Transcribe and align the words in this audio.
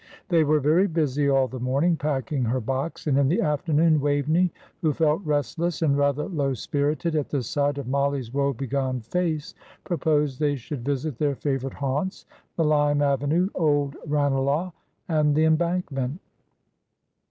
They 0.29 0.43
were 0.43 0.59
very 0.59 0.87
busy 0.87 1.29
all 1.29 1.47
the 1.47 1.59
morning, 1.59 1.95
packing 1.95 2.45
her 2.45 2.59
box, 2.59 3.05
and 3.05 3.19
in 3.19 3.27
the 3.27 3.39
afternoon 3.39 4.01
Waveney, 4.01 4.51
who 4.81 4.93
felt 4.93 5.21
restless 5.23 5.83
and 5.83 5.95
rather 5.95 6.23
low 6.23 6.55
spirited 6.55 7.15
at 7.15 7.29
the 7.29 7.43
sight 7.43 7.77
of 7.77 7.87
Mollie's 7.87 8.33
woe 8.33 8.51
begone 8.51 9.01
face, 9.01 9.53
proposed 9.83 10.39
they 10.39 10.55
should 10.55 10.83
visit 10.83 11.19
their 11.19 11.35
favourite 11.35 11.75
haunts, 11.75 12.25
the 12.55 12.65
lime 12.65 13.03
avenue, 13.03 13.49
old 13.53 13.95
Ranelagh 14.07 14.71
and 15.07 15.35
the 15.35 15.43
Embankment. 15.45 16.19